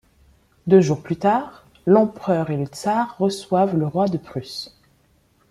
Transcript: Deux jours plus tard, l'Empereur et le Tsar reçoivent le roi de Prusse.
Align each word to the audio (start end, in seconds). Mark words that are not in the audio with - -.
Deux 0.65 0.81
jours 0.81 1.03
plus 1.03 1.17
tard, 1.17 1.67
l'Empereur 1.85 2.49
et 2.49 2.57
le 2.57 2.65
Tsar 2.65 3.15
reçoivent 3.19 3.77
le 3.77 3.85
roi 3.85 4.07
de 4.07 4.17
Prusse. 4.17 4.75